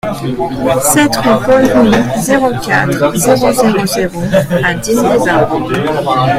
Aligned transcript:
sept 0.83 1.15
rue 1.17 1.45
Paul 1.45 1.63
Rouit, 1.93 2.21
zéro 2.21 2.49
quatre, 2.65 3.13
zéro 3.15 3.51
zéro 3.53 3.85
zéro 3.85 4.19
à 4.65 4.73
Digne-les-Bains 4.73 6.27